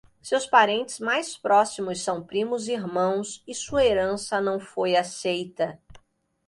[0.19, 5.79] Seus parentes mais próximos são primos irmãos e sua herança não foi aceita.